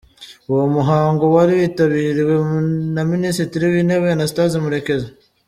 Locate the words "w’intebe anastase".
3.71-4.57